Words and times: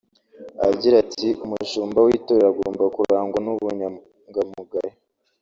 Agira 0.67 0.95
ati 1.03 1.27
“Umushumba 1.43 1.97
w’itorero 2.05 2.47
agomba 2.51 2.83
kurangwa 2.95 3.37
n’ubunyangamugayo 3.41 4.95